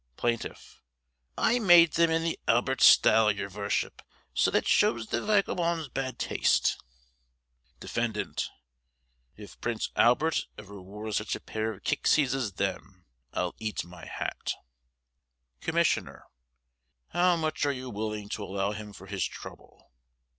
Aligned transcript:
Plaintiff: 0.17 0.81
I 1.37 1.59
made 1.59 1.93
them 1.93 2.09
in 2.09 2.23
the 2.23 2.39
"Albert 2.47 2.81
style," 2.81 3.31
yer 3.31 3.47
vorship, 3.49 3.99
so 4.33 4.49
that 4.49 4.67
shows 4.67 5.05
the 5.05 5.19
wagabone's 5.23 5.89
bad 5.89 6.17
taste. 6.17 6.83
Defendant: 7.79 8.49
If 9.35 9.61
Prince 9.61 9.91
Albert 9.95 10.47
ever 10.57 10.81
wore 10.81 11.11
sich 11.11 11.35
a 11.35 11.39
pair 11.39 11.71
of 11.71 11.83
kicksies 11.83 12.33
as 12.33 12.53
them 12.53 13.05
I'll 13.31 13.53
eat 13.59 13.85
my 13.85 14.05
hat. 14.05 14.53
Commissioner: 15.59 16.23
How 17.09 17.35
much 17.35 17.63
are 17.67 17.71
you 17.71 17.91
willing 17.91 18.27
to 18.29 18.43
allow 18.43 18.71
him 18.71 18.93
for 18.93 19.05
his 19.05 19.23
trouble? 19.23 19.91